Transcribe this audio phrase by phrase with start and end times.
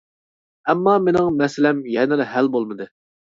[0.71, 2.89] ئەمما، مېنىڭ مەسىلەم يەنىلا ھەل بولمىدى.